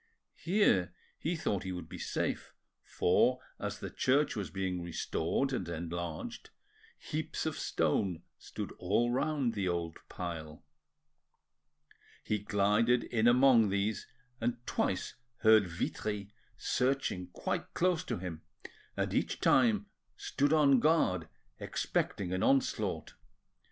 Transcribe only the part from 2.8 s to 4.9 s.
for, as the church was being